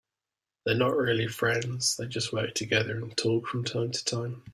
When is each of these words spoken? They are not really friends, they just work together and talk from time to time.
They 0.65 0.71
are 0.71 0.75
not 0.77 0.97
really 0.97 1.27
friends, 1.27 1.95
they 1.95 2.07
just 2.07 2.33
work 2.33 2.55
together 2.55 2.95
and 2.97 3.15
talk 3.15 3.45
from 3.47 3.63
time 3.63 3.91
to 3.91 4.03
time. 4.03 4.41